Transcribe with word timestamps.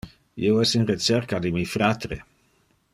Io 0.45 0.55
es 0.61 0.71
in 0.79 0.87
recerca 0.91 1.41
de 1.45 1.53
mi 1.59 1.67
fratre. 1.75 2.19